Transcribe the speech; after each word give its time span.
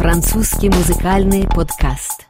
Французский 0.00 0.70
музыкальный 0.70 1.46
подкаст. 1.46 2.24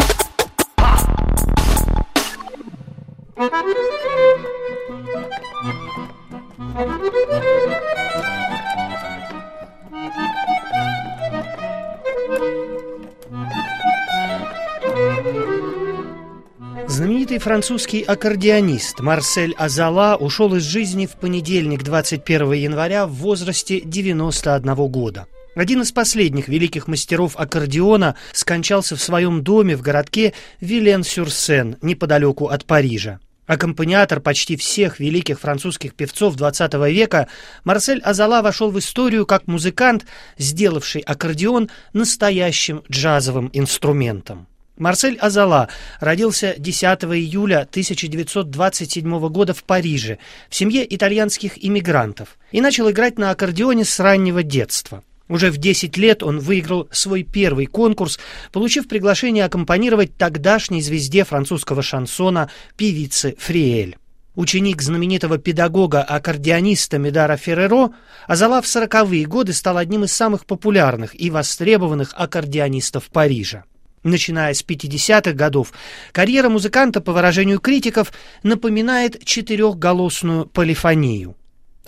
Знаменитый 16.89 17.39
французский 17.39 18.02
аккордеонист 18.02 18.98
Марсель 18.98 19.55
Азала 19.57 20.16
ушел 20.16 20.57
из 20.57 20.64
жизни 20.64 21.07
в 21.07 21.12
понедельник, 21.12 21.84
21 21.84 22.50
января, 22.55 23.07
в 23.07 23.12
возрасте 23.12 23.80
91 23.80 24.75
года. 24.89 25.29
Один 25.57 25.82
из 25.82 25.91
последних 25.91 26.46
великих 26.46 26.86
мастеров 26.86 27.35
аккордеона 27.36 28.14
скончался 28.32 28.95
в 28.95 29.03
своем 29.03 29.43
доме 29.43 29.77
в 29.77 29.82
городке 29.82 30.32
Вилен-Сюрсен, 30.61 31.77
неподалеку 31.82 32.47
от 32.47 32.64
Парижа. 32.64 33.19
Аккомпаниатор 33.47 34.20
почти 34.20 34.56
всех 34.56 35.00
великих 35.00 35.41
французских 35.41 35.94
певцов 35.94 36.36
XX 36.36 36.89
века, 36.92 37.27
Марсель 37.64 38.00
Азала 38.00 38.42
вошел 38.42 38.70
в 38.70 38.78
историю 38.78 39.27
как 39.27 39.48
музыкант, 39.48 40.06
сделавший 40.39 41.00
аккордеон 41.00 41.69
настоящим 41.92 42.84
джазовым 42.89 43.50
инструментом. 43.53 44.47
Марсель 44.77 45.19
Азала 45.19 45.69
родился 45.98 46.55
10 46.58 46.84
июля 47.05 47.62
1927 47.69 49.28
года 49.28 49.53
в 49.53 49.64
Париже 49.64 50.19
в 50.48 50.55
семье 50.55 50.86
итальянских 50.89 51.62
иммигрантов 51.62 52.39
и 52.53 52.61
начал 52.61 52.89
играть 52.89 53.19
на 53.19 53.33
аккордеоне 53.33 53.84
с 53.84 53.98
раннего 53.98 54.44
детства. 54.44 55.03
Уже 55.30 55.52
в 55.52 55.58
10 55.58 55.97
лет 55.97 56.25
он 56.25 56.41
выиграл 56.41 56.89
свой 56.91 57.22
первый 57.22 57.66
конкурс, 57.66 58.19
получив 58.50 58.88
приглашение 58.88 59.44
аккомпанировать 59.44 60.16
тогдашней 60.16 60.82
звезде 60.82 61.24
французского 61.24 61.82
шансона 61.82 62.50
певице 62.77 63.36
Фриэль. 63.38 63.96
Ученик 64.34 64.82
знаменитого 64.82 65.38
педагога-аккордеониста 65.38 66.98
Медара 66.98 67.36
Ферреро, 67.36 67.90
Азала 68.27 68.60
в 68.60 68.66
сороковые 68.66 69.24
годы 69.24 69.52
стал 69.52 69.77
одним 69.77 70.02
из 70.02 70.12
самых 70.12 70.46
популярных 70.46 71.18
и 71.18 71.30
востребованных 71.30 72.12
аккордеонистов 72.16 73.05
Парижа. 73.05 73.62
Начиная 74.02 74.52
с 74.52 74.64
50-х 74.64 75.33
годов, 75.34 75.72
карьера 76.10 76.48
музыканта, 76.48 77.00
по 77.00 77.12
выражению 77.12 77.60
критиков, 77.60 78.12
напоминает 78.42 79.24
четырехголосную 79.24 80.46
полифонию. 80.46 81.36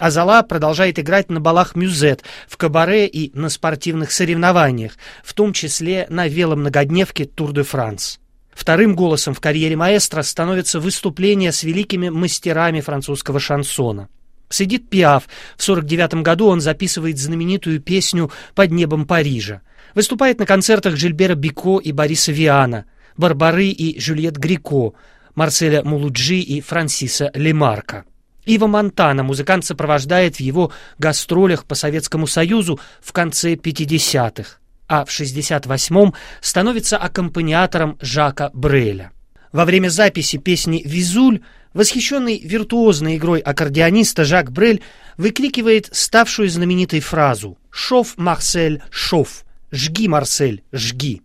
Аззола 0.03 0.42
продолжает 0.42 0.98
играть 0.98 1.31
на 1.31 1.39
балах 1.39 1.77
мюзет, 1.77 2.25
в 2.48 2.56
кабаре 2.56 3.06
и 3.06 3.31
на 3.39 3.48
спортивных 3.48 4.11
соревнованиях, 4.11 4.95
в 5.22 5.33
том 5.33 5.53
числе 5.53 6.06
на 6.08 6.27
веломногодневке 6.27 7.25
Тур-де-Франс. 7.25 8.19
Вторым 8.53 8.97
голосом 8.97 9.33
в 9.33 9.39
карьере 9.39 9.77
маэстро 9.77 10.23
становится 10.23 10.80
выступление 10.80 11.53
с 11.53 11.62
великими 11.62 12.08
мастерами 12.08 12.80
французского 12.80 13.39
шансона. 13.39 14.08
С 14.48 14.62
Эдит 14.62 14.91
Пиаф 14.91 15.28
в 15.56 15.62
49 15.62 16.14
году 16.14 16.48
он 16.48 16.61
записывает 16.61 17.19
знаменитую 17.19 17.80
песню 17.80 18.33
«Под 18.56 18.73
небом 18.73 19.06
Парижа». 19.06 19.61
Выступает 19.95 20.41
на 20.41 20.47
концертах 20.47 20.97
Жильбера 20.97 21.36
Бико 21.36 21.78
и 21.78 21.92
Бориса 21.92 22.33
Виана, 22.33 22.86
Барбары 23.17 23.67
и 23.67 24.00
Жюльет 24.00 24.36
Грико, 24.36 24.95
Марселя 25.36 25.84
Мулуджи 25.84 26.39
и 26.41 26.61
Франсиса 26.61 27.30
Лемарка. 27.34 28.05
Ива 28.45 28.67
Монтана 28.67 29.23
музыкант 29.23 29.65
сопровождает 29.65 30.37
в 30.37 30.41
его 30.41 30.73
гастролях 30.98 31.65
по 31.65 31.75
Советскому 31.75 32.27
Союзу 32.27 32.81
в 33.01 33.12
конце 33.12 33.55
50-х, 33.55 34.59
а 34.89 35.05
в 35.05 35.09
68-м 35.09 36.15
становится 36.41 36.97
аккомпаниатором 36.97 37.98
Жака 38.01 38.51
Бреля. 38.53 39.13
Во 39.53 39.65
время 39.65 39.89
записи 39.89 40.39
песни 40.39 40.83
«Визуль» 40.85 41.41
восхищенный 41.75 42.41
виртуозной 42.41 43.17
игрой 43.17 43.41
аккордеониста 43.41 44.25
Жак 44.25 44.52
Брель 44.52 44.83
выкрикивает 45.17 45.89
ставшую 45.92 46.48
знаменитой 46.48 47.01
фразу 47.01 47.58
«Шов, 47.70 48.14
Марсель, 48.17 48.83
шов! 48.91 49.45
Жги, 49.70 50.08
Марсель, 50.08 50.63
жги!» 50.73 51.23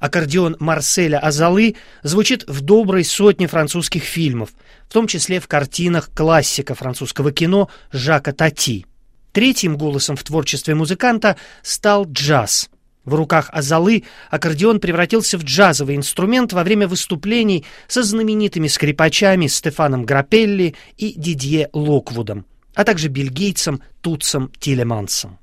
Аккордеон 0.00 0.56
Марселя 0.58 1.18
Азалы 1.18 1.76
звучит 2.02 2.44
в 2.48 2.62
доброй 2.62 3.04
сотне 3.04 3.46
французских 3.46 4.02
фильмов, 4.02 4.50
в 4.88 4.92
том 4.92 5.06
числе 5.06 5.38
в 5.38 5.46
картинах 5.46 6.10
классика 6.12 6.74
французского 6.74 7.30
кино 7.30 7.68
Жака 7.92 8.32
Тати. 8.32 8.86
Третьим 9.32 9.76
голосом 9.76 10.16
в 10.16 10.24
творчестве 10.24 10.74
музыканта 10.74 11.36
стал 11.62 12.06
джаз. 12.10 12.70
В 13.04 13.14
руках 13.14 13.50
Азалы 13.52 14.04
аккордеон 14.30 14.80
превратился 14.80 15.38
в 15.38 15.44
джазовый 15.44 15.96
инструмент 15.96 16.52
во 16.52 16.64
время 16.64 16.88
выступлений 16.88 17.64
со 17.86 18.02
знаменитыми 18.02 18.68
скрипачами 18.68 19.46
Стефаном 19.46 20.04
Грапелли 20.04 20.74
и 20.96 21.12
Дидье 21.14 21.68
Локвудом, 21.72 22.46
а 22.74 22.84
также 22.84 23.08
бельгийцем 23.08 23.82
Туцем 24.00 24.50
Тилемансом. 24.58 25.38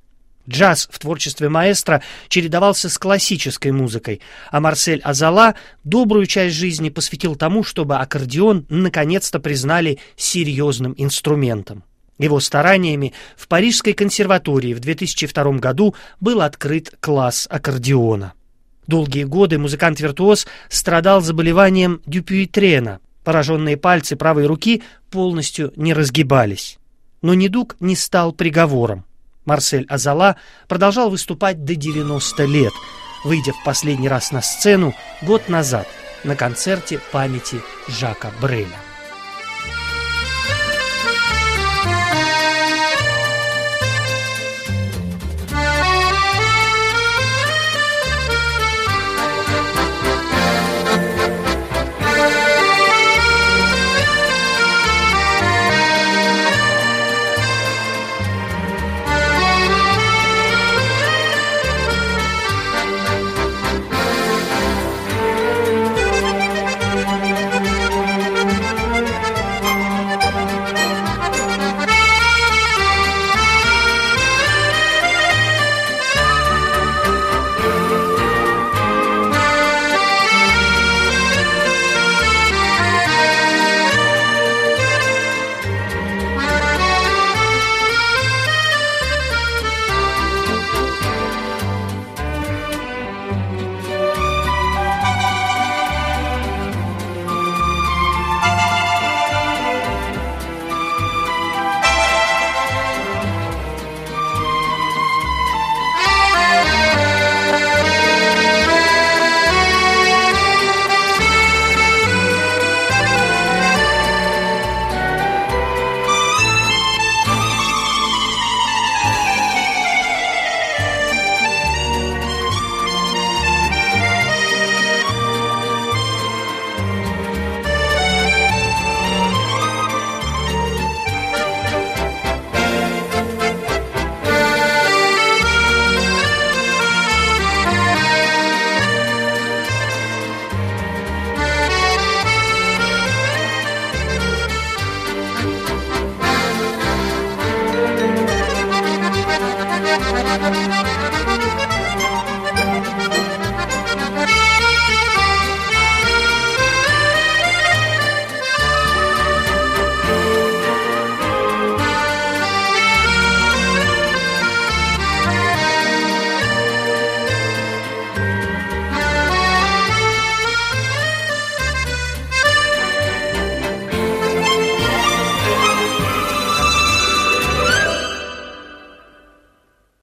Джаз 0.49 0.87
в 0.91 0.99
творчестве 0.99 1.49
маэстро 1.49 2.01
чередовался 2.29 2.89
с 2.89 2.97
классической 2.97 3.71
музыкой, 3.71 4.21
а 4.49 4.59
Марсель 4.59 5.01
Азала 5.01 5.55
добрую 5.83 6.25
часть 6.25 6.55
жизни 6.55 6.89
посвятил 6.89 7.35
тому, 7.35 7.63
чтобы 7.63 7.97
аккордеон 7.97 8.65
наконец-то 8.69 9.39
признали 9.39 9.99
серьезным 10.15 10.93
инструментом. 10.97 11.83
Его 12.17 12.39
стараниями 12.39 13.13
в 13.35 13.47
Парижской 13.47 13.93
консерватории 13.93 14.73
в 14.73 14.79
2002 14.79 15.51
году 15.53 15.95
был 16.19 16.41
открыт 16.41 16.95
класс 16.99 17.47
аккордеона. 17.49 18.33
Долгие 18.87 19.25
годы 19.25 19.59
музыкант-виртуоз 19.59 20.47
страдал 20.69 21.21
заболеванием 21.21 22.01
дюпюитрена. 22.05 22.99
Пораженные 23.23 23.75
пальцы 23.75 24.15
правой 24.15 24.45
руки 24.45 24.81
полностью 25.11 25.73
не 25.75 25.93
разгибались. 25.93 26.77
Но 27.21 27.33
недуг 27.33 27.75
не 27.81 27.95
стал 27.95 28.31
приговором. 28.31 29.03
Марсель 29.47 29.87
Азала 29.89 30.35
продолжал 30.67 31.09
выступать 31.09 31.63
до 31.63 31.75
90 31.75 32.45
лет, 32.45 32.73
выйдя 33.23 33.53
в 33.53 33.63
последний 33.63 34.09
раз 34.09 34.31
на 34.31 34.41
сцену 34.41 34.93
год 35.23 35.49
назад 35.49 35.87
на 36.23 36.35
концерте 36.35 36.99
памяти 37.11 37.61
Жака 37.87 38.31
Бреля. 38.41 38.86